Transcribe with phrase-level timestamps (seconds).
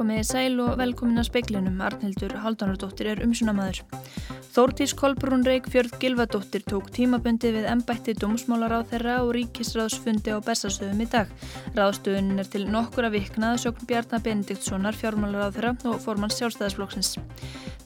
[0.00, 3.82] Komið sæl og velkomin að speiklinum, Arnhildur Haldanardóttir er umsunamaður.
[4.54, 10.40] Þórtís Kolbrún Reykj Fjörð Gilvadóttir tók tímabundi við embætti dómsmálar á þeirra og ríkisráðsfundi á
[10.46, 11.28] Bessastöðum í dag.
[11.76, 17.18] Ráðstöðun er til nokkura viknað sögn Bjarnar Benediktssonar fjármálar á þeirra og formann sjálfstæðisflokksins.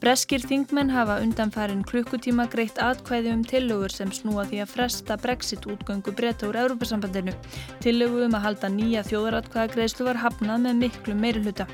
[0.05, 5.64] Breskir þingmenn hafa undanfærin klukkutíma greitt atkvæði um tillögur sem snúa því að fresta brexit
[5.64, 7.32] útgöngu breyta úr Európa-sambandinu.
[7.80, 11.64] Tillögu um að halda nýja þjóðaratkvæðagreðslu var hafnað með miklu meiri hluta.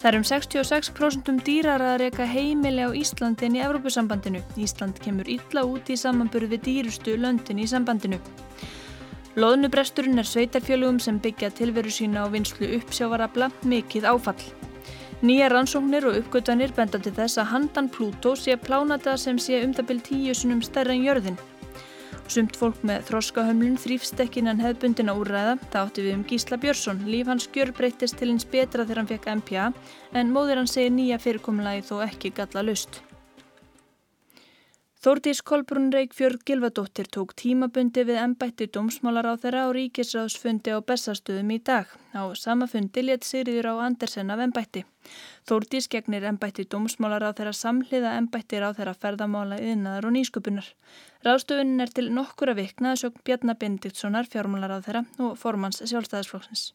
[0.00, 4.40] Það er um 66% um dýrar að reyka heimili á Íslandi en í Evrópusambandinu.
[4.56, 8.16] Ísland kemur illa út í samanburð við dýrustu löndin í sambandinu.
[9.36, 14.40] Lóðnubresturinn er sveitarfjölugum sem byggja tilveru sína á vinslu uppsjávarabla mikið áfall.
[15.24, 19.72] Nýja rannsóknir og uppgötanir benda til þess að handan Plútó sé plánata sem sé um
[19.72, 21.38] það byrj tíu sunum stærra en jörðin.
[22.28, 25.56] Sumt fólk með þroskahömlun þrýfst ekki innan hefðbundina úrræða.
[25.72, 27.04] Það átti við um Gísla Björnsson.
[27.08, 29.66] Líf hans gjör breytist til hins betra þegar hann fekk MPA
[30.12, 33.05] en móðir hann segir nýja fyrirkomulagi þó ekki galla lust.
[35.06, 41.86] Þórdís Kolbrún Reykjörg Gilvadóttir tók tímabundi við ennbætti dómsmálar á ríkisráðsfundi á bestastöðum í dag.
[42.10, 44.82] Á sama fundi let Sigriður á Andersen af ennbætti.
[45.46, 50.72] Þórdís gegnir ennbætti dómsmálar á þeirra samhliða ennbættir á þeirra ferðamála yðnaðar og nýsköpunar.
[51.22, 56.72] Ráðstöfunin er til nokkura vikna sög Bjarnar Bendiktssonar fjármálar á þeirra og formans sjálfstæðisflokksins.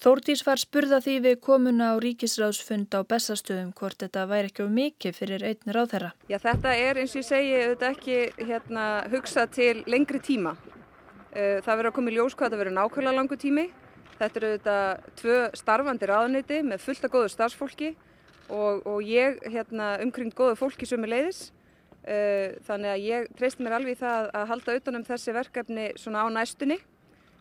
[0.00, 4.70] Þórdís var spurða því við komuna á ríkisráðsfund á bestastöðum hvort þetta væri ekki of
[4.72, 6.12] mikið fyrir einn ráð þeirra.
[6.30, 10.54] Já þetta er eins og ég segi þetta ekki hérna, hugsað til lengri tíma.
[11.34, 13.64] Það verður að koma í ljós hvað þetta verður nákvæmlega langu tími.
[14.22, 14.76] Þetta eru þetta
[15.20, 17.90] tvö starfandi ráðniti með fullt af góðu starfsfólki
[18.48, 21.42] og, og ég hérna, umkring góðu fólki sem er leiðis.
[22.64, 26.28] Þannig að ég treyst mér alveg í það að halda utanum þessi verkefni svona á
[26.32, 26.80] næstunni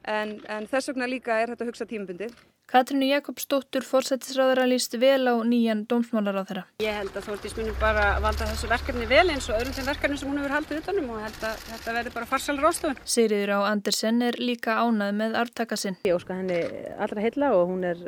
[0.03, 2.29] en, en þess vegna líka er þetta hugsa tímabundi.
[2.69, 6.63] Katrínu Jakobsdóttur fórsættisráður að líst vel á nýjan dómsmálar á þeirra.
[6.85, 10.19] Ég held að Þórtís munir bara valda þessu verkefni vel eins og öðrum þeim verkefni
[10.21, 13.01] sem hún hefur haldið utanum og held að þetta verður bara farsalur ástofun.
[13.09, 15.97] Sigriður á Andersen er líka ánað með artaka sinn.
[16.05, 16.61] Ég óska henni
[17.01, 18.05] allra heilla og hún er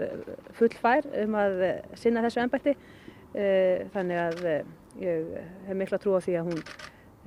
[0.59, 1.65] full fær um að
[1.97, 4.71] sinna þessu ennbætti eh, þannig að eh,
[5.01, 5.35] ég
[5.71, 6.63] hef miklu að trúa því að hún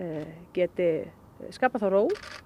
[0.06, 0.90] eh, geti
[1.52, 2.04] skapa þá ró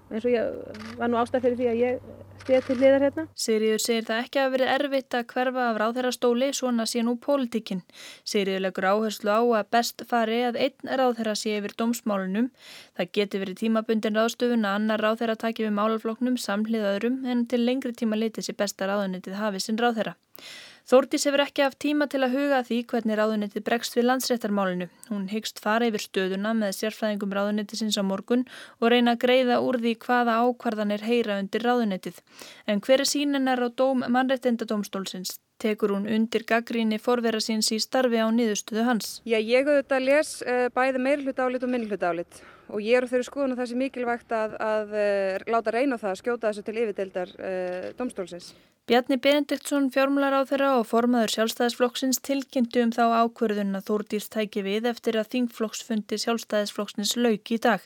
[0.09, 2.01] eins og ég var nú ástæð fyrir því að ég
[2.49, 3.25] stið til liðar hérna.
[3.37, 7.83] Sigriður segir það ekki að verið erfitt að hverfa af ráðherrastóli svona sé nú pólitíkin.
[8.27, 12.49] Sigriður leggur áherslu á að best fari að einn ráðherra sé yfir dómsmálunum.
[12.97, 17.93] Það geti verið tímabundin ráðstöfun að annar ráðherra taki við málafloknum samhliðaðurum en til lengri
[17.93, 20.17] tíma litið sé besta ráðunitið hafi sinn ráðherra.
[20.89, 24.87] Þórdís hefur ekki haft tíma til að huga því hvernig ráðunitið bregst við landsréttarmálinu.
[25.11, 28.47] Hún hyggst fara yfir stöðuna með sérfræðingum ráðunitisins á morgun
[28.81, 32.17] og reyna að greiða úr því hvaða ákvarðanir heyra undir ráðunitið.
[32.65, 35.35] En hver er sínenar á dóm mannrettindadómstólsins?
[35.61, 39.19] Tekur hún undir gaggríni forvera síns í starfi á niðurstöðu hans?
[39.29, 43.11] Já, ég auðvitað les uh, bæði meirhluta álit og minnhluta álit og ég er á
[43.11, 46.65] þeirri skoðun að það sé mikilvægt að, að uh, láta reyna það að skjóta þessu
[46.65, 48.51] til yfirdeildar uh, domstólsins.
[48.89, 54.63] Bjarni Benediktsson fjármular á þeirra og formaður sjálfstæðisflokksins tilkynntu um þá ákverðun að Þórdís tæki
[54.65, 57.83] við eftir að þingflokksfundi sjálfstæðisflokksins lauk í dag.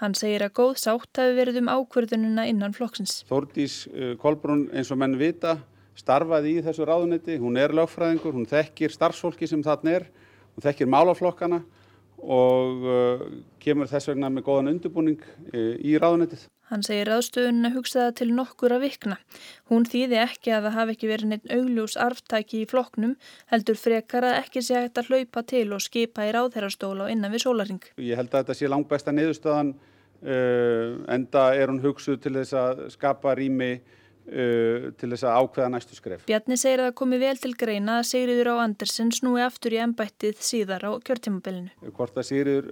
[0.00, 3.20] Hann segir að góð sátt hafi verið um ákverðununa innan flokksins.
[3.30, 3.76] Þórdís
[4.18, 5.60] Kolbrún eins og menn vita
[5.94, 10.08] starfaði í þessu ráðunetti, hún er lögfræðingur, hún þekkir starfsfólki sem þarna er,
[10.56, 11.62] hún þekkir málaflokkana
[12.22, 13.26] og uh,
[13.62, 16.46] kemur þess vegna með góðan undirbúning uh, í ráðunettið.
[16.70, 19.16] Hann segir ráðstöðun að hugsa það til nokkur að vikna.
[19.72, 23.16] Hún þýði ekki að það hafi ekki verið neitt augljós arftæki í flokknum,
[23.50, 27.34] heldur frekar að ekki sé hægt að hlaupa til og skipa í ráðherrastóla og innan
[27.34, 27.82] við sólaring.
[27.98, 29.72] Ég held að þetta sé langt besta niðurstöðan,
[30.22, 33.72] uh, enda er hún hugsuð til þess að skapa rými
[34.30, 36.20] Uh, til þess að ákveða næstu skref.
[36.28, 39.80] Bjarni segir að það komi vel til greina að Sigriður á Andersen snúi aftur í
[39.82, 41.72] ennbættið síðar á kjörtímabilinu.
[41.96, 42.68] Hvort að Sigriður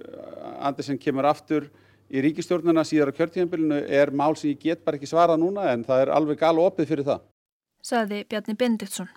[0.55, 1.67] Andersen kemur aftur
[2.07, 5.83] í ríkistjórnuna síðar á kjörtímabilinu er mál sem ég get bara ekki svarað núna en
[5.83, 7.27] það er alveg gal opið fyrir það.
[7.91, 9.11] Saði Bjarni Bendiktsson.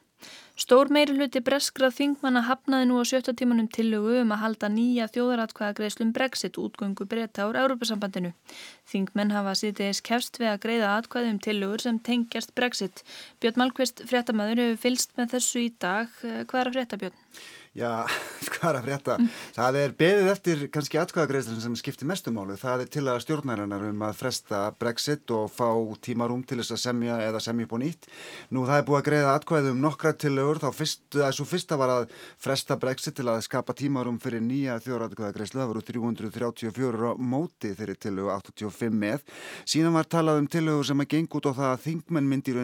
[0.53, 5.07] Stór meiri hluti breskra þingmanna hafnaði nú á sjötta tímanum tillögu um að halda nýja
[5.15, 8.35] þjóðaratkvæðagreislum Brexit útgöngu breyta úr Európa-sambandinu.
[8.93, 13.01] Þingmenn hafa sýtiðis kefst við að greiða atkvæði um tillögur sem tengjast Brexit.
[13.41, 16.13] Björn Malmqvist, fréttamaður, hefur fylst með þessu í dag.
[16.21, 17.19] Hvað er að frétta, Björn?
[17.73, 18.05] Já,
[18.53, 19.15] hvað er að frétta?
[19.57, 22.53] Það er beðið eftir kannski atkvæðagreðslun sem skiptir mestumálu.
[22.61, 25.73] Það er til að stjórnarinnar um að fresta Brexit og fá
[26.05, 28.05] tímarúm til þess að semja eða semja á nýtt.
[28.53, 30.61] Nú það er búið að greiða atkvæðum nokkra tilögur.
[30.61, 32.13] Þá fyrst, þessu fyrsta var að
[32.45, 35.63] fresta Brexit til að skapa tímarúm fyrir nýja þjóratkvæðagreðslu.
[35.63, 39.25] Það voru 334 á móti þeirri tilögu 85 með.
[39.65, 42.61] Síðan var talað um tilögur sem að geng út á það að þingmenn myndir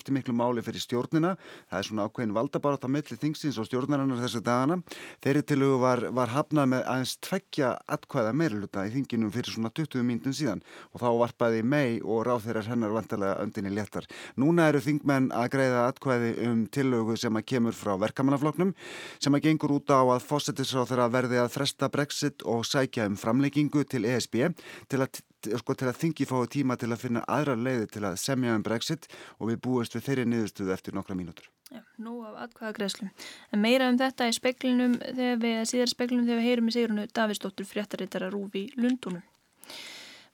[0.00, 1.40] en taka stjórn á umræðinu Brexit.
[1.40, 1.64] Og það var umræða sem að, sem að skipti miklu máli fyrir stjórnina.
[1.68, 4.82] Það er svona ákveðin valdabarat á milli þingsins og stjórnarinnar þessu dagana.
[5.20, 10.04] Þeirri tilugu var, var hafnað með aðeins tveggja atkvæða meiruluta í þinginum fyrir svona 20
[10.04, 10.62] mínutin síðan
[10.92, 14.06] og þá varpaði mei og ráð þeirrar hennar vantarlega öndinni léttar.
[14.36, 18.74] Núna eru þingmenn að greiða atkvæði um tilugu sem að kemur frá verkamannafloknum
[19.20, 23.18] sem að gengur út á að fósettisráð þeirra verði að fresta Brexit og sækja um
[23.20, 24.50] framleggingu til ESB
[24.90, 25.20] til að
[25.60, 28.64] sko, til að þingi fái tíma til að finna aðra leiði til að semja um
[28.66, 29.08] Brexit
[29.38, 31.48] og við búumst við þeirri niðurstuðu eftir nokkra mínútur.
[31.70, 33.10] Já, nú af atkvæða greiðslum.
[33.54, 37.06] En meira um þetta í speklinum þegar við, síðar speklinum þegar við heyrum í Sigrunu
[37.14, 39.22] Davisdóttur fréttarittara Rúfi Lundunum.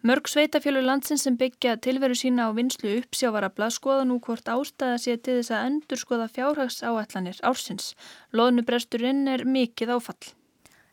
[0.07, 5.17] Mörg sveitafjölu landsins sem byggja tilveru sína á vinslu uppsjávarabla skoða nú hvort ástæða sé
[5.17, 7.95] til þess að endur skoða fjárhagsáætlanir ársins.
[8.37, 10.29] Lóðnubresturinn er mikið áfall.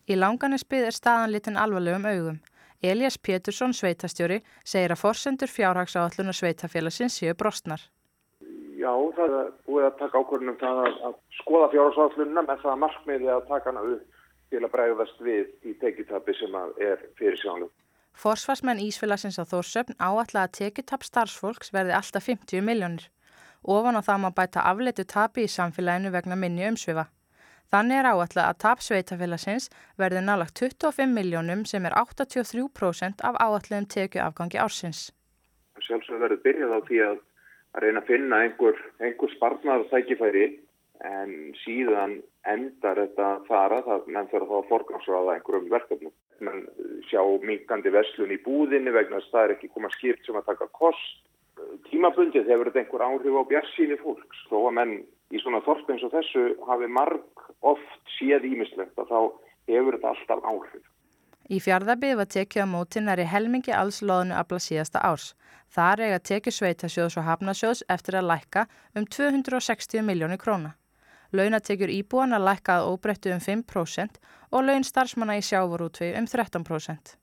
[0.10, 2.40] Í langanisbyð er staðan litin alvarlegum augum.
[2.84, 7.86] Elias Pétursson, sveitastjóri, segir að forsendur fjárhagsáallunar sveitafélagsins séu brostnar.
[8.76, 13.32] Já, það er búið að taka ákvörðunum það að, að skoða fjárhagsáallununa með það markmiði
[13.32, 14.20] að taka hana upp
[14.52, 17.72] til að bregðast við í tekitabi sem er fyrir sjálf.
[18.14, 23.08] Forsvarsmenn Ísfélagsins á Þórsöfn áallega að tekitapp starfsfólks verði alltaf 50 miljónir.
[23.64, 27.08] Ofan á það má bæta afleitu tapi í samfélaginu vegna minni umsvifa.
[27.74, 33.88] Þannig er áallega að tap sveitafélagsins verði nálagt 25 miljónum sem er 83% af áallegum
[33.90, 35.08] tekju afgangi ársins.
[35.82, 37.16] Sjálfsög verður byrjað á því að,
[37.74, 40.46] að reyna að finna einhver, einhver sparnar þækifæri
[41.10, 41.34] en
[41.64, 42.20] síðan
[42.54, 46.14] endar þetta fara það menn þarf þá að forgansraða einhverjum verkefnum.
[46.46, 46.62] Menn
[47.10, 50.52] sjá minkandi veslun í búðinni vegna þess að það er ekki koma skipt sem að
[50.52, 51.26] taka kost.
[51.90, 54.96] Tímabundið hefur þetta einhver áhrif á bjarsíni fólks þó að menn
[55.34, 59.20] í svona þorp eins og þessu hafi marg oft séð ímislegt að þá
[59.72, 60.84] hefur þetta alltaf áhrif.
[61.52, 65.34] Í fjardabíð var tekið á mótin í helmingi alls loðinu afla síðasta árs.
[65.74, 70.76] Þar eiga tekið sveitasjóðs og hafnasjóðs eftir að lækka um 260 miljónu króna.
[71.34, 74.22] Launatekjur íbúan að lækka að óbreyttu um 5%
[74.54, 77.18] og laun starfsmanna í sjávorútvei um 13%.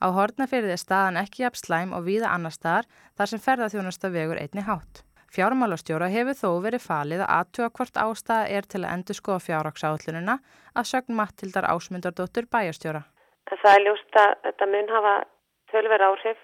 [0.00, 2.88] Á hortnafyrði er staðan ekki jafn slæm og víða annar staðar
[3.18, 5.02] þar sem ferðarþjónasta vegur einni hátt.
[5.34, 10.36] Fjármálastjóra hefur þó verið falið að aðtuga hvort ástæða er til að endur skoða fjárraksáallununa
[10.74, 13.02] að sögn Mattildar Ásmundardóttur bæjarstjóra.
[13.50, 15.14] Það er ljúst að þetta mun hafa
[15.72, 16.40] tölver áhrif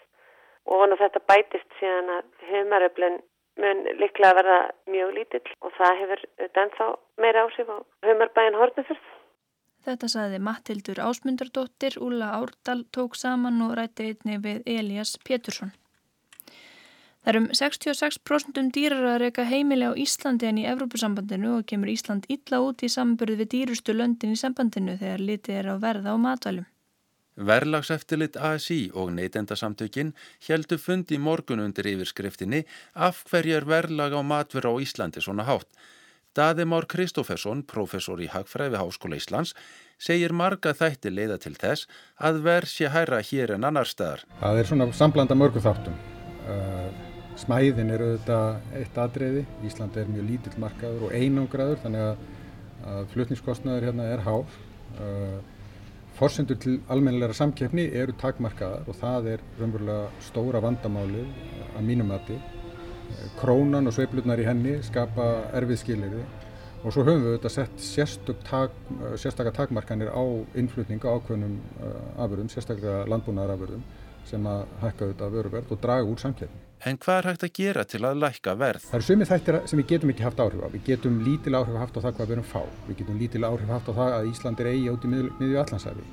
[0.67, 3.19] og vona þetta bætist síðan að humaröflun
[3.63, 4.61] mun liklega verða
[4.93, 6.23] mjög lítill og það hefur
[6.63, 6.87] ennþá
[7.25, 7.77] meira áhrif á
[8.07, 9.11] humarbæjan Hortnefjörð.
[9.83, 15.73] Þetta saði Mattildur Ásmundardóttir, Úla Árdal tók saman og rætti einni við Elias Pétursson.
[17.23, 21.93] Það er um 66% dýrar að reyka heimili á Íslandi en í Evrópusambandinu og kemur
[21.93, 26.17] Ísland illa út í samburði við dýrustu löndin í sambandinu þegar litið er á verða
[26.17, 26.67] og matvælum.
[27.39, 30.11] Verlagseftirlit ASI og neytendasamtökin
[30.49, 35.71] heldu fundi morgun undir yfirskriftinni af hverjar verlag á matverð á Íslandi svona hátt.
[36.35, 39.55] Daðimár Kristófersson, professor í Hagfræði Háskóla Íslands,
[40.01, 41.87] segir marga þætti leiða til þess
[42.19, 44.27] að verð sé hæra hér en annar staðar.
[44.41, 45.97] Það er svona samblanda mörgu þáttum.
[46.43, 49.47] Uh, Smæðin er auðvitað eitt aðdreiði.
[49.67, 52.27] Ísland er mjög lítill markaður og einangraður þannig að,
[52.93, 54.61] að flutningskostnaður hérna er hár.
[55.01, 55.41] Uh,
[56.13, 61.25] Forsendur til almennilega samkeppni eru takmarkaðar og það er raunverulega stóra vandamáli
[61.73, 62.37] að mínum mati.
[63.41, 66.23] Krónan og sveiflurnar í henni skapa erfið skilirði
[66.83, 67.55] og svo höfum við auðvitað
[67.87, 68.77] sett tak,
[69.15, 70.23] sérstaklega takmarkanir á
[70.59, 73.87] innflutninga ákveðnum uh, afurðum, sérstaklega landbúnaðarafurðum
[74.29, 76.72] sem að hækka auðvitað vöruverð og draga úr samkeppni.
[76.83, 78.87] En hvað er hægt að gera til að lækka verð?
[78.89, 80.69] Það eru sumið þættir sem við getum ekki haft áhrif á.
[80.73, 82.63] Við getum lítil áhrif haft á það hvað við erum fá.
[82.89, 86.09] Við getum lítil áhrif haft á það að Ísland er eigi át í miðju allansæfi.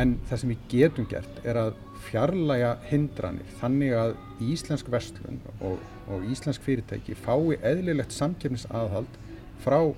[0.00, 4.16] En það sem við getum gert er að fjarlæga hindranir þannig að
[4.48, 5.76] íslensk verslun og,
[6.08, 9.20] og íslensk fyrirtæki fái eðlilegt samkjöfnisaðhald
[9.60, 9.94] frá uh,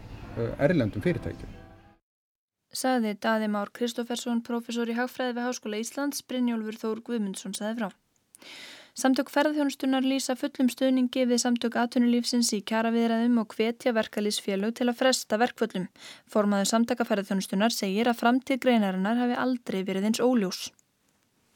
[0.58, 1.60] erlendum fyrirtækjum.
[2.74, 7.92] Saði Daði Már Kristófersson, professor í Hagfræði við Háskóla Íslands, Brynjólfur Þór Guðmundsson saði frá.
[8.94, 15.00] Samtök ferðarþjónustunar lýsa fullum stöðningi við samtök atvinnulífsins í kjaraviðræðum og hvetja verkalýsfélög til að
[15.00, 15.88] fresta verkvöllum.
[16.30, 20.68] Formaður samtaka ferðarþjónustunar segir að framtíð greinarinnar hafi aldrei verið eins óljós.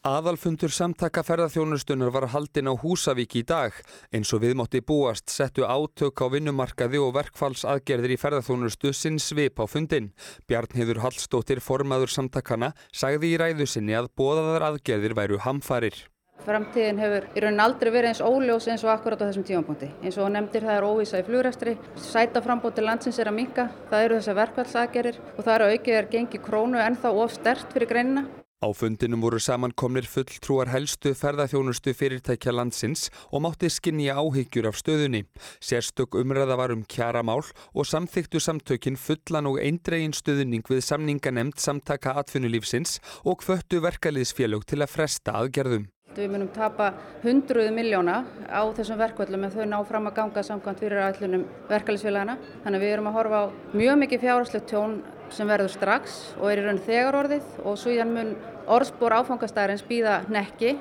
[0.09, 3.71] Aðalfundur samtaka ferðarþjónustunar var haldin á Húsavík í dag.
[4.11, 9.65] Eins og viðmátti búast settu átök á vinnumarkaði og verkfallsaðgerðir í ferðarþjónustu sinn svip á
[9.71, 10.11] fundin.
[10.51, 16.09] Bjarnhiður Hallstóttir, formaður samtakana, sagði í ræðu sinni að bóðaðar aðgerðir væru hamfarir.
[16.47, 19.91] Framtíðin hefur í raunin aldrei verið eins óljós eins og akkurat á þessum tímapunkti.
[20.03, 24.05] Eins og nefndir það er óvísa í flugræstri, sæta frambóti landsins er að minka, það
[24.07, 27.91] eru þessar verkvallsagerir og það eru aukið er gengi krónu en þá of stert fyrir
[27.91, 28.29] greinina.
[28.59, 35.21] Á fundinum voru samankomnir fulltrúar helstu ferðarþjónustu fyrirtækja landsins og mátti skinja áhyggjur af stöðunni.
[35.63, 42.17] Sérstök umræða var um kjaramál og samþyktu samtökin fullan og eindregin stöðning við samninganemnd samtaka
[42.19, 45.87] atvinnulífsins og kvöttu verkaliðsfélög til að fresta aðgerðum.
[46.19, 46.89] Við munum tapa
[47.23, 48.17] hundruðu miljóna
[48.51, 52.35] á þessum verkvöldum en þau ná fram að ganga samkvæmt fyrir ætlunum verkefælisfélagana.
[52.65, 53.45] Þannig að við erum að horfa á
[53.79, 54.97] mjög mikið fjárhagslegt tjón
[55.31, 58.35] sem verður strax og er í raun þegar orðið og svo í hann mun
[58.67, 60.75] orðspor áfangastæðarins býða nekki.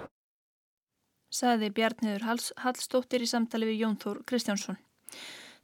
[1.30, 2.26] Saði Bjarniður
[2.64, 4.80] Hallstóttir í samtali við Jón Þór Kristjánsson.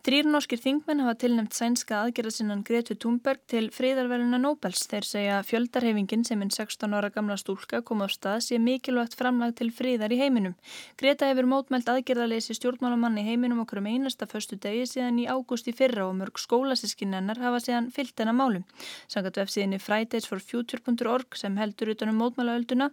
[0.04, 4.82] Þrýr norskir þingmenn hafa tilnæmt sænska aðgerðasinnan Gretu Thunberg til friðarverðuna Nobels.
[4.92, 9.16] Þeir segja að fjöldarhefingin sem en 16 ára gamla stúlka kom á stað sé mikilvægt
[9.16, 10.58] framlag til friðar í heiminum.
[11.00, 15.72] Greta hefur mótmælt aðgerðaleysi stjórnmálamann í heiminum okkur um einasta förstu degi síðan í ágúst
[15.72, 18.68] í fyrra og mörg skólasískinennar hafa síðan fyllt hennar málum.
[19.08, 22.92] Sangat vefsíðinni fridaysforfuture.org sem heldur utanum mótmælaölduna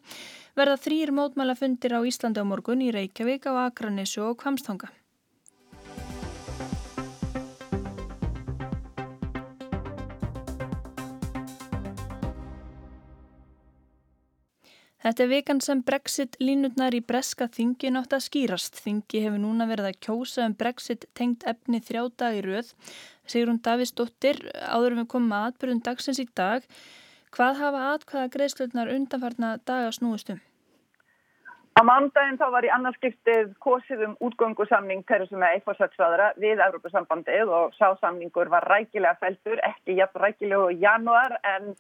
[0.55, 4.95] verða þrýr mótmælafundir á Íslandi á morgun í Reykjavík á Akranessu og Kvamstanga.
[15.01, 18.83] Þetta er vikan sem Brexit línutnar í breska þingi nátt að skýrast.
[18.85, 22.75] Þingi hefur núna verið að kjósa um Brexit tengt efni þrjá dag í rauð.
[23.25, 26.67] Sigrun Davísdóttir, áður við komum að atbyrjun dagsins í dag.
[27.33, 30.43] Hvað hafa atkvæða greiðslutnar undanfarna daga snúistum?
[31.79, 37.73] Á mándaginn þá var í annarskiptið kosið um útgöngusamning Teresu með eitthvarsvætsvæðara við Európa-sambandið og
[37.79, 41.73] sásamningur var rækilega feltur, ekki jafn rækilega í januar en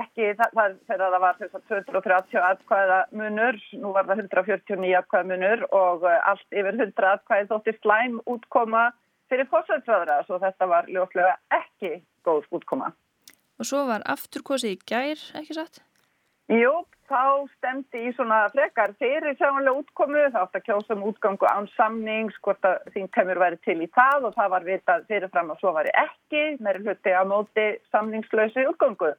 [0.00, 6.04] ekki það þegar það var 230 atkvæða munur, nú var það 149 atkvæða munur og
[6.10, 8.84] eh, allt yfir 100 atkvæði þótti slæm útkoma
[9.32, 11.96] fyrir fórsætsræðra svo þetta var ljóslega ekki
[12.26, 12.92] góð útkoma.
[13.58, 15.82] Og svo var afturkosið í gær, ekki satt?
[16.52, 16.72] Jú,
[17.08, 21.68] þá stemdi í svona frekar fyrir sjáanlega útkomu, þá átt að kjósa um útgangu án
[21.72, 25.62] samnings, hvort að þín kemur væri til í það og það var vitað fyrirfram að
[25.62, 29.14] svo væri ekki, meiri hluti á móti samningslausi útgangu.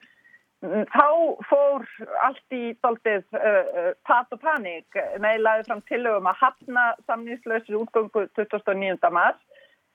[0.63, 1.07] Þá
[1.49, 1.83] fór
[2.25, 8.25] allt í doldið uh, uh, pat og paník meilaði fram tilögum að hafna samningslausri útgöngu
[8.39, 9.11] 29.
[9.13, 9.41] mars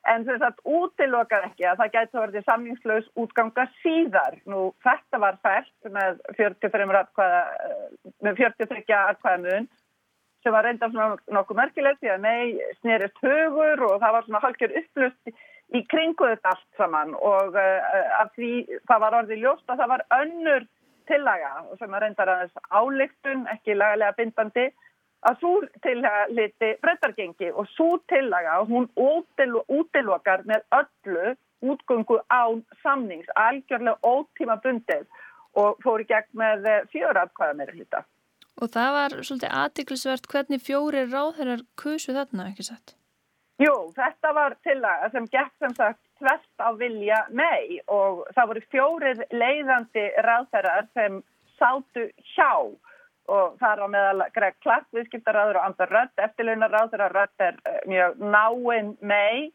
[0.08, 4.38] en þess að útilokar ekki að það gæti að verði samningslaus útganga síðar.
[4.48, 7.42] Nú þetta var fælt með 43 atkvæða,
[8.24, 9.70] með 43 atkvæða mun
[10.40, 12.44] sem var reynda svona nokkuð merkilegt því að nei
[12.78, 15.34] snerist hugur og það var svona halkjör upplust
[15.76, 18.52] í kringu þetta allt saman og uh, af því
[18.90, 20.68] það var orðið ljóst að það var önnur
[21.10, 24.66] tillaga sem að reyndar aðeins álygtun, ekki lagalega bindandi,
[25.26, 25.52] að svo
[25.84, 34.56] tillaga liti breytargengi og svo tillaga hún útilokar með öllu útgöngu án samnings, algjörlega ótíma
[34.64, 35.04] bundið
[35.60, 38.06] og fór í gegn með fjóra aðkvæða meira hlita.
[38.60, 42.96] Og það var svolítið aðtiklisvert hvernig fjóri ráðherrar kusu þarna, ekki satt?
[43.60, 48.62] Jú, þetta var tillaga sem gekk sem sagt tvert á vilja mei og það voru
[48.72, 51.18] fjórir leiðandi ráðherrar sem
[51.60, 52.54] sátu hjá
[53.30, 57.44] og það er á meðal Greg Clark, viðskiptaráður og Andar Rött, eftirlaunar ráður að Rött
[57.46, 59.50] er eh, mjög náinn mei.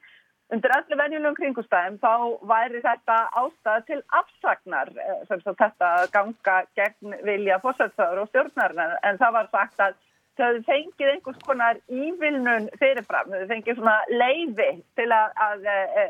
[0.54, 2.14] Undir öllu venjulegum kringustæðum þá
[2.46, 9.20] væri þetta ástæð til afsagnar eh, sem þetta ganga gegn vilja fórsætsaður og stjórnar en
[9.22, 9.98] það var sagt að
[10.40, 16.06] þau fengið einhvers konar ívilnun fyrirfram, þau fengið svona leiði til að, að, e,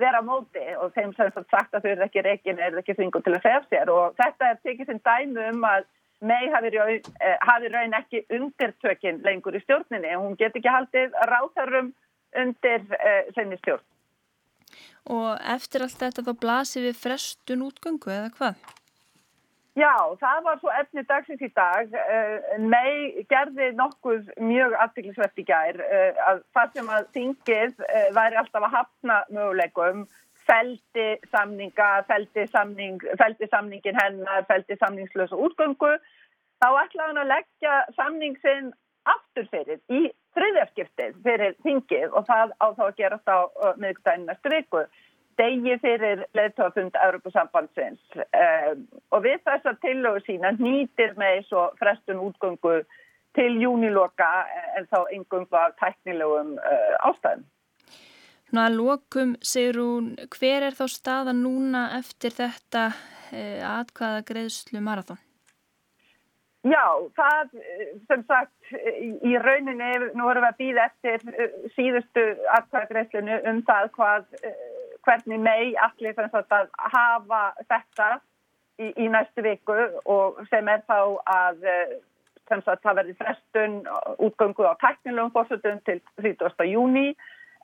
[0.00, 3.34] vera móti og þeim sem sagt að þau eru ekki reikin eða ekki þvingu til
[3.36, 5.88] að segja sér og þetta er tekið sem dæmu um að
[6.22, 10.72] mei hafi raun, e, hafi raun ekki undirtökin lengur í stjórninni og hún get ekki
[10.72, 11.90] haldið ráðarum
[12.42, 13.84] undir e, senni stjórn.
[15.12, 18.62] Og eftir allt þetta þá blasir við frestun útgöngu eða hvað?
[19.72, 21.94] Já, það var svo efni dagsins í dag.
[22.60, 28.10] Nei eh, gerði nokkuð mjög aftiklisvert í gær eh, að það sem að þingið eh,
[28.12, 30.04] væri alltaf að hafna möguleikum,
[30.44, 35.94] feldi samninga, feldi, samning, feldi samningin hennar, feldi samningslösa útgöngu,
[36.60, 38.72] þá ætlaði hann að leggja samningsin
[39.08, 43.38] aftur fyrir í þriðjarskiptið fyrir þingið og það á þá að gerast á
[43.80, 44.84] miðugdægin næstu viku.
[45.40, 52.82] Degi fyrir leðtofund Europasambandsins um, og við þessa tillögu sína nýtir með svo frestun útgöngu
[53.36, 54.30] til júniloka
[54.76, 57.44] en þá yngöngu af tæknilegum uh, ástæðum.
[58.52, 64.82] Ná að lokum, segir hún, hver er þá staða núna eftir þetta uh, atkvaða greiðslu
[64.84, 65.22] marathón?
[66.62, 66.84] Já,
[67.18, 67.56] það
[68.06, 68.74] sem sagt
[69.26, 72.22] í rauninni, nú erum við að býða eftir síðustu
[72.54, 74.28] atkvæðagreislinu um það hvað,
[75.06, 78.08] hvernig mei allir að hafa þetta
[78.78, 81.68] í, í næstu viku og sem er þá að
[82.60, 83.78] sagt, það verði frestun
[84.18, 86.66] útgöngu á teknilegum fórsöldum til 30.
[86.68, 87.12] júni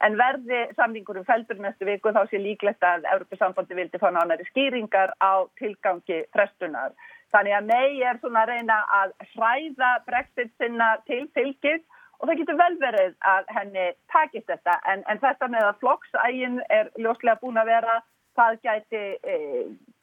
[0.05, 4.47] en verði samningur um feldur næstu viku þá sé líklegt að Európa-sambandi vildi fá nánari
[4.49, 6.95] skýringar á tilgangi frestunar.
[7.35, 11.83] Þannig að mei er svona að reyna að hræða brexit sinna til fylgis
[12.19, 16.61] og það getur vel verið að henni takist þetta en, en þetta með að flokksægin
[16.69, 17.99] er ljóslega búin að vera
[18.39, 19.37] það gæti e,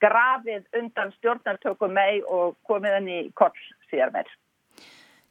[0.03, 3.55] grafið undan stjórnartökum mei og komið henni í koll
[3.91, 4.31] síðar meir.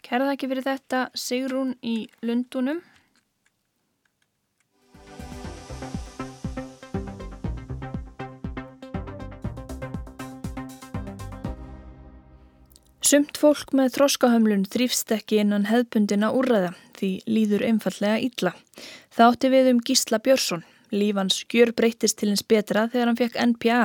[0.04, 2.82] Kæra þakki fyrir þetta Sigrún í Lundunum.
[13.04, 18.52] Sumt fólk með þroskahömlun þrýfst ekki innan hefbundina úrræða því líður einfallega illa.
[19.12, 20.64] Það átti við um Gísla Björnsson.
[20.94, 23.82] Lífans gjör breytist til hins betra þegar hann fekk NPA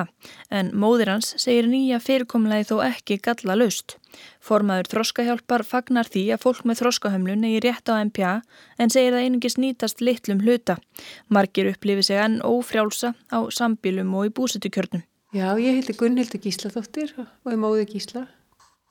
[0.56, 3.98] en móðir hans segir nýja fyrirkomlegi þó ekki galla laust.
[4.40, 8.34] Formaður þroskahjálpar fagnar því að fólk með þroskahömlun eigi rétt á NPA
[8.80, 10.80] en segir það einingis nýtast litlum hluta.
[11.28, 15.04] Margir upplifi sig enn ófrjálsa á sambílum og í búsetukjörnum.
[15.36, 18.30] Já, ég heiti Gunnhildur Gísladóttir og er móður Gísla.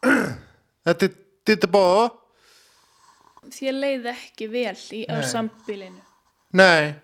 [0.89, 1.17] Þetta er
[1.49, 2.07] þetta bóða?
[3.49, 6.03] Þér leiði ekki vel í, á sambílinu.
[6.59, 6.95] Nei.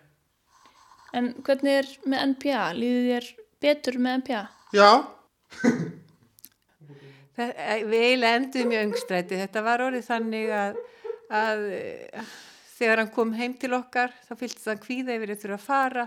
[1.14, 2.64] En hvernig er með NPA?
[2.76, 3.28] Líði þér
[3.64, 4.42] betur með NPA?
[4.74, 4.90] Já.
[7.34, 7.50] Það,
[7.90, 9.38] við eiginlega enduðum í öngstræti.
[9.40, 10.76] Þetta var orðið þannig að,
[11.34, 11.64] að
[12.76, 16.04] þegar hann kom heim til okkar þá fylgst það hvíða yfir að þurfa að fara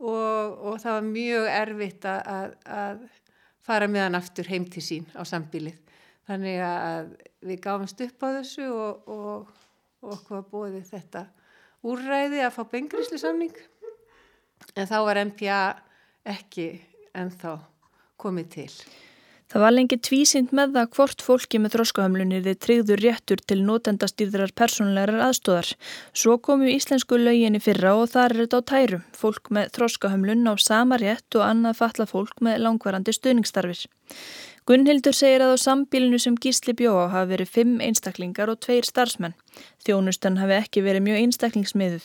[0.00, 3.06] og, og það var mjög erfitt að, að
[3.64, 5.78] fara með hann aftur heim til sín á sambílið.
[6.30, 7.08] Þannig að
[7.42, 9.48] við gáfumst upp á þessu og, og,
[10.04, 11.26] og okkur var bóðið þetta
[11.90, 13.56] úrræði að fá bengrislu samning
[14.76, 15.60] en þá var MPA
[16.30, 16.68] ekki
[17.18, 17.56] ennþá
[18.20, 18.72] komið til.
[19.50, 24.52] Það var lengi tvísynd með það hvort fólki með þróskahömlunir þið tryggður réttur til notendastýðrar
[24.54, 25.72] persónlegar aðstóðar.
[26.14, 29.00] Svo komu íslensku löginni fyrra og þar er þetta á tæru.
[29.18, 33.82] Fólk með þróskahömlun á sama rétt og annað falla fólk með langvarandi stuðningstarfir.
[34.70, 39.32] Gunnhildur segir að á sambílinu sem Gísli bjóa hafi verið fimm einstaklingar og tveir starfsmenn.
[39.82, 42.04] Þjónustan hafi ekki verið mjög einstaklingsmiðuð.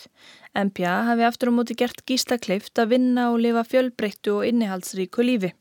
[0.64, 5.22] MPA hafi aftur á móti gert Gísla kleift að vinna og lifa fjölbreyttu og innihaldsríku
[5.22, 5.52] lífi.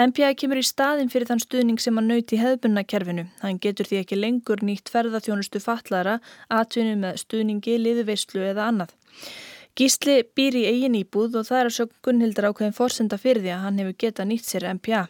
[0.00, 3.26] MPA kemur í staðin fyrir þann stuðning sem hann nauti hefðbunnakerfinu.
[3.44, 8.96] Hann getur því ekki lengur nýtt ferðarþjónustu fatlara, atvinnu með stuðningi, liðveislu eða annað.
[9.76, 13.54] Gísli býr í eigin íbúð og það er að sjá Gunnhildar ákveðin fórsenda fyrir því
[13.58, 15.04] að hann hefur getað nýtt sér MPA.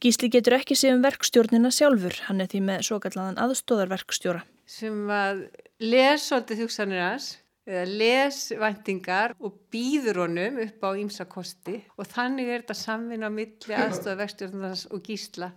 [0.00, 4.40] Gísli getur ekki séð um verkstjórnina sjálfur, hann er því með svo kallaðan aðstóðarverkstjóra.
[4.64, 5.42] Sem að
[5.84, 7.26] les svolítið hugsanir hans,
[7.68, 13.36] eða les væntingar og býður honum upp á ímsakosti og þannig er þetta samvinna á
[13.36, 15.50] milli aðstóðarverkstjórnarnas og Gísla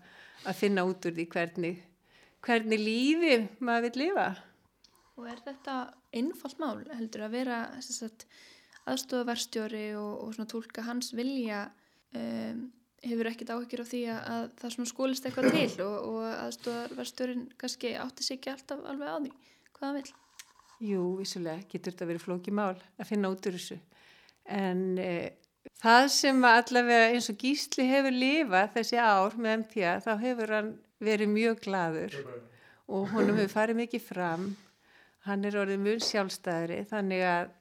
[0.43, 1.79] að finna út úr því hvernig,
[2.43, 4.29] hvernig lífi maður vil lifa.
[5.15, 5.79] Og er þetta
[6.19, 7.63] einfalt mál heldur að vera
[8.91, 11.69] aðstofaverstjóri og, og svona tólka hans vilja
[12.11, 16.27] um, hefur ekkert áhyggjur á því að, að það svona skólist eitthvað til og, og
[16.31, 19.31] aðstofaverstjórin kannski átti sig ekki alltaf alveg á því.
[19.73, 20.13] Hvað hann vil?
[20.83, 23.77] Jú, vissulega getur þetta verið flóki mál að finna út úr þessu.
[24.51, 25.11] En e,
[25.79, 30.73] það sem allavega eins og Gísli hefur lifað þessi ár með MPA þá hefur hann
[31.03, 32.17] verið mjög gladur
[32.87, 34.47] og honum hefur farið mikið fram.
[35.23, 37.53] Hann er orðið mjög sjálfstæðri þannig að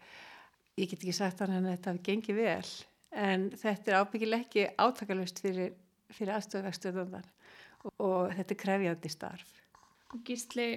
[0.80, 2.72] ég get ekki sagt að hann þetta hafi gengið vel
[3.12, 5.74] en þetta er ábyggileg ekki átakalust fyrir,
[6.12, 7.18] fyrir aðstofavextuðan
[7.98, 9.52] og, þetta er krefjandi starf.
[10.26, 10.68] Gísli,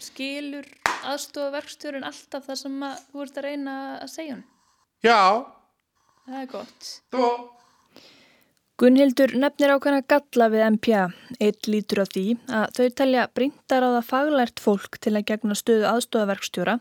[0.00, 0.68] skilur
[1.12, 2.78] aðstofaverkstjórun alltaf það sem
[3.10, 4.46] þú ert að reyna að segja hann?
[5.04, 5.18] Já.
[6.26, 6.88] Það er gott.
[7.12, 7.26] Þú?
[8.80, 11.02] Gunnhildur nefnir ákveðna galla við MPA.
[11.44, 15.56] Eitt lítur á því að þau telja brindar á það faglært fólk til að gegna
[15.58, 16.78] stöðu aðstofaverkstjóra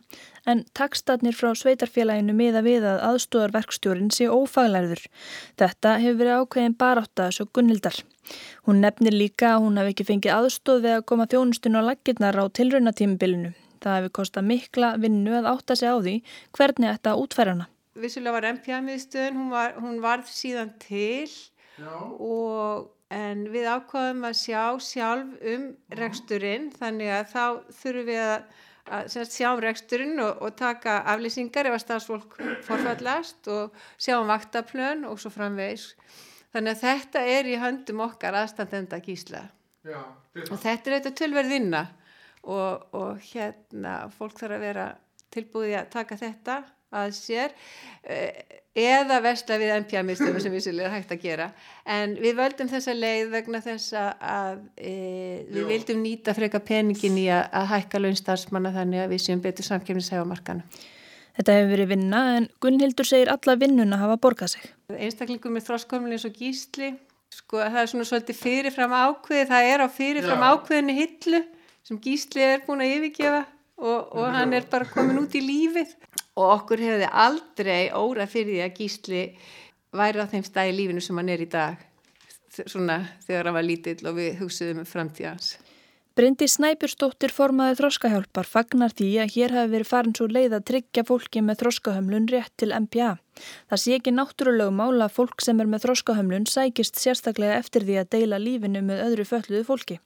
[0.48, 5.04] en takstatnir frá sveitarfélaginu miða við að aðstofarverkstjórin sé ófaglærður.
[5.60, 8.00] Þetta hefur verið ákveðin barátt að þessu Gunnhildar.
[8.64, 12.40] Hún nefnir líka að hún hef ekki fengið aðstof við að koma þjónustun á laggirnar
[12.40, 13.52] á tilraunatímbilinu.
[13.84, 16.18] Það hefur kostað mikla vinnu að átta sig á því
[16.56, 17.68] hvernig þetta útfærana.
[18.02, 21.28] vissulega var MPA-miðstöðun, hún, var, hún varð síðan til
[21.80, 27.46] og, en við ákvaðum að sjá sjálf um reksturinn þannig að þá
[27.82, 28.44] þurfum við að,
[28.98, 34.32] að sjá um reksturinn og, og taka aflýsingar ef að stafsfólk forfallast og sjá um
[34.32, 35.92] vaktaplön og svo framvegs.
[36.52, 39.46] Þannig að þetta er í höndum okkar aðstandenda gísla.
[39.88, 40.02] Já,
[40.46, 41.86] og þetta er þetta tölverð vinna
[42.44, 44.86] og, og hérna fólk þarf að vera
[45.34, 46.58] tilbúið að taka þetta
[46.92, 47.54] að sér
[48.04, 51.50] eh, eða vestla við NPA-mistöfum sem vissilega er hægt að gera
[51.84, 54.94] en við völdum þessa leið vegna þess að e,
[55.50, 55.68] við Já.
[55.74, 60.64] vildum nýta freka peningin í að, að hækka launstarfsmanna þannig að við séum betur samkjöfnisægumarkana.
[61.36, 64.68] Þetta hefur verið vinna en Gunnhildur segir alla vinnuna hafa borgað sig.
[64.92, 66.94] Einstaklingum með þróskomlinn eins og gísli
[67.32, 70.50] sko það er svona svolítið fyrirfram ákveði það er á fyrirfram Já.
[70.52, 71.42] ákveðinu hillu
[71.88, 73.46] sem gísli er búin að yfirgefa
[73.82, 75.96] og, og hann er bara komin út í lífið
[76.40, 79.24] og okkur hefði aldrei óra fyrir því að Gísli
[79.98, 81.88] væri á þeim stæði lífinu sem hann er í dag
[82.52, 85.56] svona þegar hann var lítill og við hugsaðum um framtíðans.
[86.12, 91.04] Bryndi Snæpursdóttir formaði þróskahjálpar fagnar því að hér hafi verið farin svo leið að tryggja
[91.08, 93.14] fólki með þróskahömlun rétt til MPA.
[93.72, 97.96] Það sé ekki náttúrulegu mála að fólk sem er með þróskahömlun sækist sérstaklega eftir því
[98.02, 100.00] að deila lífinu með öðru fölluðu fólki.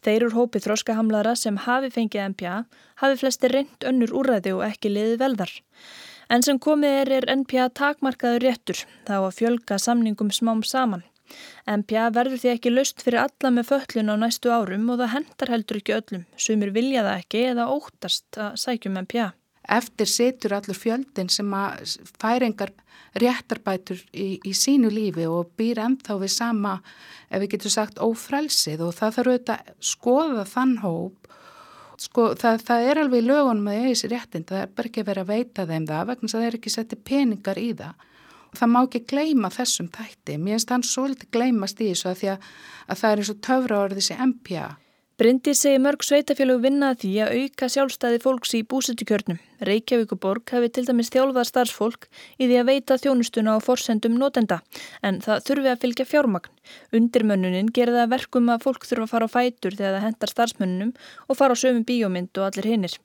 [0.00, 2.56] Þeir úr hópi þróskahamlara sem hafi fengið MPA
[3.04, 5.56] hafi flesti reynd önnur úræði og ekki liðið velðar.
[6.32, 11.04] En sem komið er er NPA takmarkaður réttur þá að fjölga samningum smám saman.
[11.68, 15.52] MPA verður því ekki löst fyrir alla með föllun á næstu árum og það hendar
[15.54, 16.24] heldur ekki öllum.
[16.36, 19.28] Sumir vilja það ekki eða óttast að sækjum MPA.
[19.72, 22.72] Eftir setur allur fjöldin sem að færingar
[23.22, 26.78] réttarbætur í, í sínu lífi og býr ennþá við sama,
[27.30, 31.28] ef við getum sagt, ófrælsið og það þarf auðvitað að skoða þann hóp.
[32.02, 35.32] Sko, það, það er alveg ég er þessi réttind, það er bara ekki verið að
[35.36, 38.08] veita þeim það vegna að það er ekki settið peningar í það
[38.58, 40.38] það má ekki gleima þessum þætti.
[40.38, 42.46] Mér finnst þann svolítið gleimast í þessu að því að,
[42.86, 44.70] að það er eins og töfra orðið þessi MPA.
[45.20, 49.36] Bryndi segi mörg sveitafélög vinnað því að auka sjálfstæði fólks í búsettukjörnum.
[49.68, 52.08] Reykjavíkuborg hafi til dæmis þjálfað starfsfólk
[52.40, 54.62] í því að veita þjónustuna á forsendum notenda
[55.06, 56.50] en það þurfi að fylgja fjármagn.
[56.96, 60.92] Undirmönnunin gerða verkum að fólk þurfa að fara á fætur þegar það hendar starfsmönnunum
[61.28, 62.98] og fara á sömu bíómynd og allir hinnir.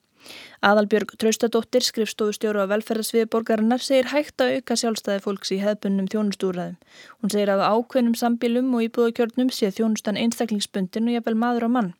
[0.65, 6.79] Aðalbjörg Traustadóttir, skrifstofustjóru á velferðarsviði borgarinnar, segir hægt að auka sjálfstæði fólks í hefbunnum þjónustúræðum.
[7.21, 11.91] Hún segir að ákveðnum sambílum og íbúðakjörnum sé þjónustan einstaklingsbundin og jafnvel maður á mann.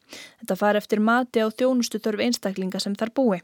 [0.41, 3.39] Þetta far eftir mati á þjónustu þörf einstaklinga sem þar búi.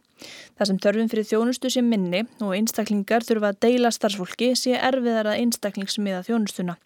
[0.57, 5.33] Það sem þörfum fyrir þjónustu sé minni og einstaklingar þurfa að deila starfsfólki sé erfiðar
[5.33, 6.79] að einstaklingsmiða þjónustuna.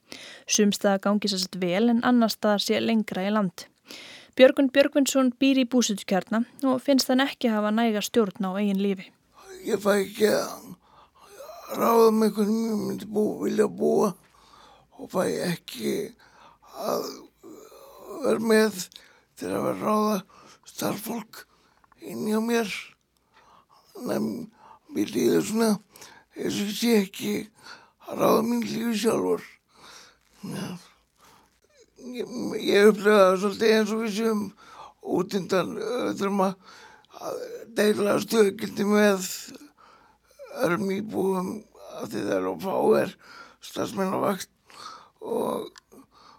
[0.50, 3.68] Sumstaða gangi sérst vel en annar staðar sé lengra í land.
[4.38, 9.08] Björgun Björgvinsson býr í búsutukjarna og finnst þann ekki hafa næga stjórn á eigin lífi.
[9.66, 14.12] Ég fæ ekki að ráða með hvernig ég myndi bú, vilja búa
[15.02, 15.94] og fæ ekki
[16.78, 17.08] að
[18.28, 18.78] vera með
[19.42, 20.20] til að vera ráða
[20.70, 21.42] starffólk
[22.06, 22.70] inn hjá mér.
[23.98, 24.28] Að
[24.94, 25.72] mér líður svona
[26.38, 27.34] eins og sé ekki
[28.06, 29.42] að ráða mín lífi sjálfur.
[30.46, 30.87] Já
[32.16, 34.44] ég, ég upplifa það svolítið eins og við séum
[35.18, 35.74] út undan
[36.08, 37.40] öðrum að
[37.78, 39.30] deila stöðgildi með
[40.64, 41.54] öðrum íbúum
[41.98, 43.16] af því það er að fá er
[43.68, 44.52] stafsmenn á vakt
[45.22, 45.72] og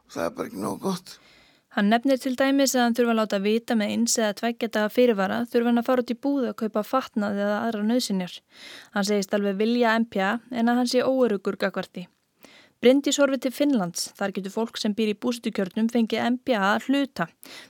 [0.09, 1.17] það er bara ekki nóg gott.
[1.77, 5.43] Hann nefnir til dæmis að hann þurfa að láta vita með eins eða tveggjata fyrirvara
[5.51, 8.39] þurfa hann að fara út í búðu að kaupa fatnað eða aðra nöðsynjar.
[8.97, 12.09] Hann segist alveg vilja MPA en að hann sé óerugur gagvarti.
[12.79, 14.05] Bryndís horfið til Finnlands.
[14.14, 17.25] Þar getur fólk sem býr í bústukjörnum fengið MBA að hluta.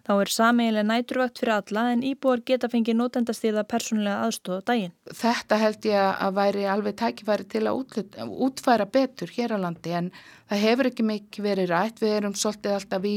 [0.04, 4.92] Þá er sameigilega næturvakt fyrir alla en íbúar geta fengið notendastýrða persónulega aðstóða daginn.
[5.08, 10.12] Þetta held ég að væri alveg tækifæri til að útfæra betur hér á landi en
[10.52, 12.04] það hefur ekki mikið verið rætt.
[12.04, 13.16] Við erum svolítið alltaf í,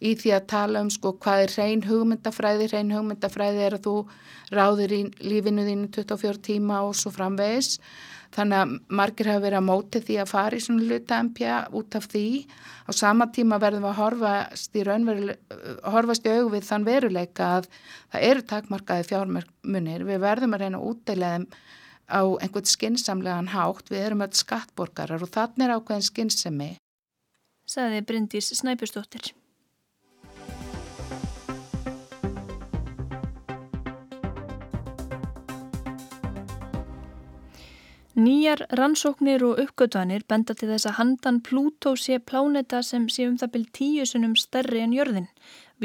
[0.00, 2.72] í því að tala um sko hvað er reyn hugmyndafræði.
[2.72, 3.96] Reyn hugmyndafræði er að þú
[4.56, 7.76] ráðir í lífinu þínu 24 tíma og svo framvegis.
[8.34, 11.96] Þannig að margir hafa verið að móti því að fara í svona hluta MPA út
[11.98, 12.26] af því.
[12.86, 14.84] Á sama tíma verðum við að horfast í,
[15.86, 17.70] horfast í aug við þann veruleika að
[18.12, 20.06] það eru takmarkaði fjármunir.
[20.10, 21.48] Við verðum að reyna að útdeila þeim
[22.06, 23.90] á einhvern skinsamlegan hátt.
[23.90, 26.70] Við erum öll skattborgarar og þannig er ákveðin skinsemi.
[27.66, 29.32] Saði Bryndís Snæpustóttir.
[38.16, 43.34] Nýjar rannsóknir og uppgötvanir benda til þess að handan Plútó sé pláneta sem sé um
[43.36, 45.26] það byrj tíu sunnum stærri en jörðin.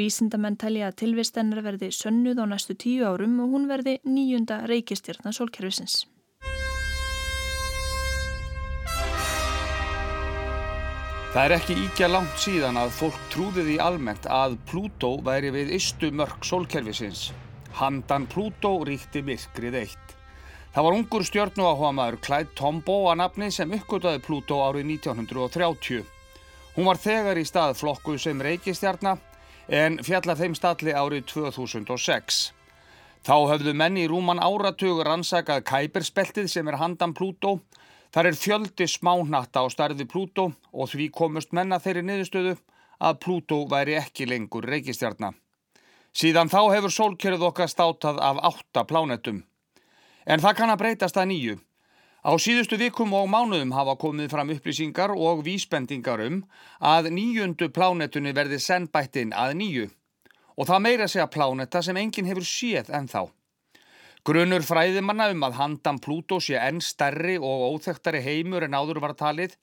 [0.00, 5.34] Vísindamenn telja að tilvistennar verði sönnuð á næstu tíu árum og hún verði nýjunda reykistjörna
[5.36, 6.06] sólkerfisins.
[11.34, 15.76] Það er ekki íkja langt síðan að fólk trúðið í almennt að Plútó væri við
[15.76, 17.28] ystu mörg sólkerfisins.
[17.76, 20.21] Handan Plútó ríkti myrkrið eitt.
[20.72, 26.06] Það var ungur stjórnu áhuga maður Clyde Tombaugh að nafni sem uppgötaði Plútó árið 1930.
[26.76, 29.20] Hún var þegar í stað flokku sem reykistjarnar
[29.68, 32.42] en fjallað þeim stalli árið 2006.
[33.22, 37.58] Þá höfðu menni í rúman áratugur rannsakað Kæperspeltið sem er handan Plútó
[38.12, 42.58] Þar er fjöldi smánatta á starfi Plútó og því komust menna þeirri niðurstöðu
[43.00, 45.32] að Plútó væri ekki lengur reykistjarnar.
[46.12, 49.40] Síðan þá hefur sólkerfið okkar státað af átta plánetum.
[50.26, 51.58] En það kann að breytast að nýju.
[52.22, 56.42] Á síðustu vikum og mánuðum hafa komið fram upplýsingar og vísbendingar um
[56.78, 59.88] að nýjundu plánetunni verði sennbættinn að nýju.
[60.54, 63.26] Og það meira segja pláneta sem enginn hefur séð en þá.
[64.22, 69.16] Grunur fræðimanna um að handan Plútó sé enn stærri og óþektari heimur en áður var
[69.18, 69.56] talið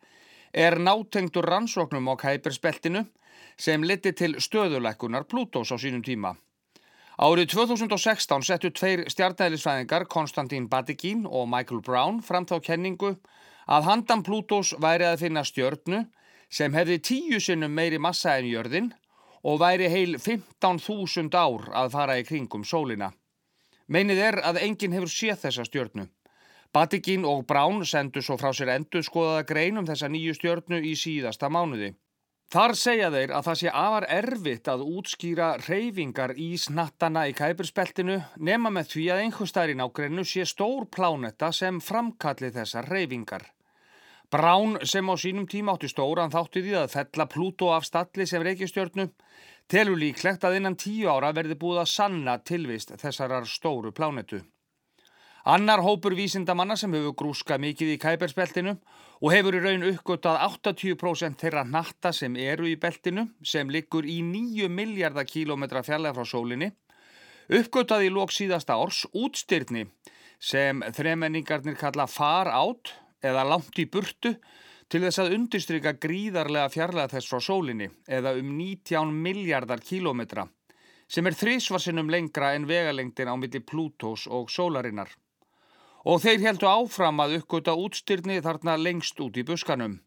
[0.51, 3.05] er nátengtur rannsóknum á Kæpersbeltinu
[3.55, 6.35] sem leti til stöðuleikunar Plútós á sínum tíma.
[7.19, 13.09] Árið 2016 settu tveir stjarnæðlisfæðingar Konstantín Badigín og Michael Brown fram þá kenningu
[13.67, 16.05] að handan Plútós væri að finna stjörnu
[16.47, 18.87] sem hefði tíu sinnum meiri massa en jörðin
[19.43, 23.11] og væri heil 15.000 ár að fara í kringum sólina.
[23.91, 26.07] Meinið er að enginn hefur séð þessa stjörnu.
[26.71, 30.95] Batikín og Brán sendu svo frá sér endur skoðaða grein um þessa nýju stjörnu í
[30.95, 31.97] síðasta mánuði.
[32.49, 38.15] Þar segja þeir að það sé afar erfitt að útskýra reyfingar í snattana í kæpurspeltinu
[38.47, 43.45] nema með því að einhver starinn á greinu sé stór plánetta sem framkalli þessar reyfingar.
[44.33, 48.41] Brán sem á sínum tíma átti stóran þátti því að fella Plútó af stalli sem
[48.41, 49.11] reykjastjörnu
[49.69, 54.41] telur líklegt að innan tíu ára verði búið að sanna tilvist þessarar stóru plánetu.
[55.47, 58.73] Annar hópur vísindamanna sem hefur grúskað mikið í kæpersbeltinu
[59.23, 64.19] og hefur í raun uppgötað 80% þeirra natta sem eru í beltinu sem liggur í
[64.25, 66.73] 9 miljardar kílometra fjallega frá sólinni,
[67.47, 69.87] uppgötað í lók síðasta árs útstyrni
[70.39, 74.35] sem þremenningarnir kalla far átt eða langt í burtu
[74.89, 80.49] til þess að undirstryka gríðarlega fjarlæða þess frá sólinni eða um 19 miljardar kílometra
[81.09, 85.09] sem er þrísvarsinnum lengra en vegalengdin á milli Plútós og sólarinnar.
[86.07, 89.97] Og þeir heldu áfram að uppgöta útstyrni þarna lengst út í buskanum.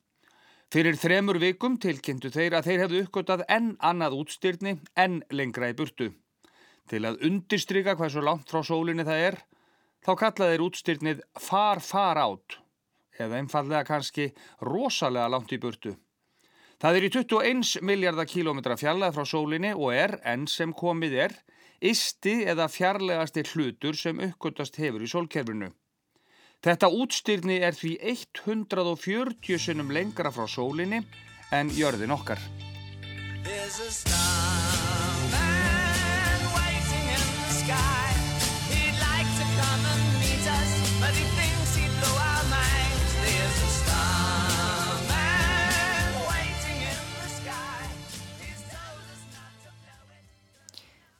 [0.72, 5.76] Fyrir þremur vikum tilkynntu þeir að þeir hefðu uppgötað enn annað útstyrni enn lengra í
[5.76, 6.14] burtu.
[6.88, 9.36] Til að undirstryka hvað svo langt frá sólinni það er,
[10.00, 12.56] þá kallaðir útstyrnið far far átt
[13.20, 14.30] eða einfallega kannski
[14.64, 15.92] rosalega langt í burtu.
[16.80, 21.36] Það er í 21 miljardar kílómetra fjarlæð frá sólinni og er, enn sem komið er,
[21.78, 25.68] isti eða fjarlægasti hlutur sem uppgötast hefur í sólkerfinu.
[26.62, 31.02] Þetta útstyrni er því 140 sinnum lengra frá sólinni
[31.50, 32.38] en jörðin okkar.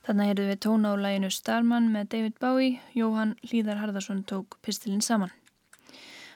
[0.02, 5.04] Þannig heyrðu við tóna á læginu Starman með David Bowie, Jóhann Hlíðar Harðarsson tók pistilinn
[5.04, 5.30] saman.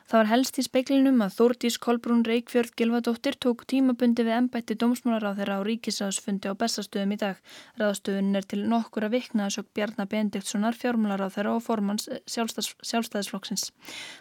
[0.07, 5.40] Það var helst í speiklinum að Þórdís Kolbrún Reykjörð Gilvadóttir tók tímabundi við ennbætti dómsmálaráð
[5.40, 7.40] þeirra á ríkisráðsfundi á bestastöðum í dag.
[7.83, 13.73] Ráðstöðun er til nokkura vikna að sjökk Bjarnar Bendiktssonar fjármálaráð þeirra og formans sjálfstæðs, sjálfstæðisflokksins.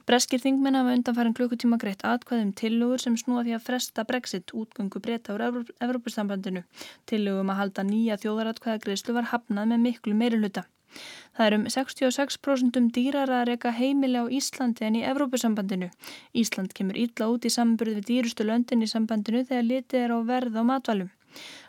[0.09, 5.03] Breskir þingmenn hafa undanfærin klukkutíma greitt atkvæðum tillugur sem snúa því að fresta Brexit útgöngu
[5.05, 6.65] breyta úr Evrópustambandinu.
[7.05, 10.65] Tillugum að halda nýja þjóðaratkvæðagreyslu var hafnað með miklu meiri hluta.
[11.35, 15.91] Það er um 66% um dýrar að reyka heimili á Íslandi en í Evrópusambandinu.
[16.33, 20.19] Ísland kemur ítla út í samburð við dýrustu löndin í sambandinu þegar litið er á
[20.31, 21.11] verð á matvælum.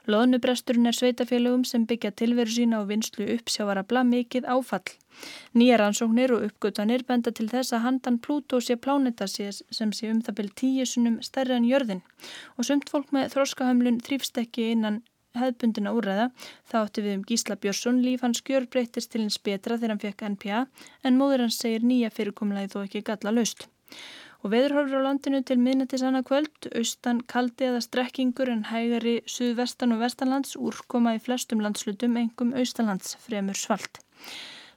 [0.07, 4.93] Lóðnubresturinn er sveitafélögum sem byggja tilveru sína og vinslu uppsjávara bla mikið áfall.
[5.59, 10.23] Nýjar ansóknir og uppgötanir benda til þess að handan Plútó sé pláneta sem sé um
[10.23, 12.05] það byrj tíu sunum stærri en jörðin
[12.57, 15.03] og sumt fólk með þróskahömlun þrýfst ekki innan
[15.41, 16.29] hefðbundina úrræða
[16.71, 20.05] þá áttu við um Gísla Björnsson líf hans gjör breytist til hins betra þegar hann
[20.05, 20.63] fekk NPA
[21.05, 23.67] en móður hans segir nýja fyrirkomlaði þó ekki galla laust.
[24.45, 29.97] Og veðurhorfur á landinu til miðnættis annað kvöld, austan kaldi eða strekkingur en hægari suðvestan
[29.97, 34.05] og vestanlands úrkoma í flestum landslutum, engum austalands, fremur svalt.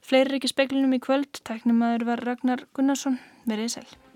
[0.01, 4.08] Fleiri ekki speklinum í kvöld, tæknum aður var Ragnar Gunnarsson, verið sæl.